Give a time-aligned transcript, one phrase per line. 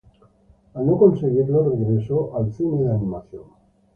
[0.73, 3.43] Al no conseguirlo, regresó al cine de animación.